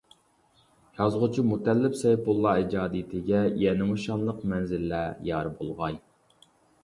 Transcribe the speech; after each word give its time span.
يازغۇچى 0.99 1.43
مۇتەللىپ 1.49 1.97
سەيپۇللا 1.99 2.53
ئىجادىيىتىگە 2.61 3.43
يەنىمۇ 3.65 3.99
شانلىق 4.05 4.41
مەنزىللەر 4.53 5.13
يار 5.31 5.51
بولغاي! 5.61 6.01